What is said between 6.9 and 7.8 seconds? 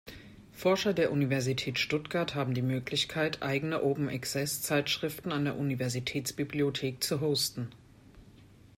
zu hosten.